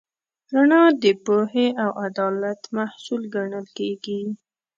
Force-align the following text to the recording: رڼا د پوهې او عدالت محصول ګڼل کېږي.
رڼا 0.53 0.83
د 1.03 1.05
پوهې 1.25 1.67
او 1.83 1.89
عدالت 2.05 2.61
محصول 2.77 3.21
ګڼل 3.35 3.65
کېږي. 3.77 4.21